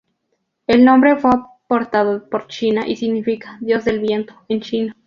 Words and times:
El 0.65 0.83
nombre 0.83 1.15
fue 1.17 1.29
aportado 1.31 2.27
por 2.27 2.47
China 2.47 2.85
y 2.87 2.95
significa 2.95 3.59
"Dios 3.61 3.85
del 3.85 3.99
viento" 3.99 4.33
en 4.49 4.59
chino. 4.61 4.95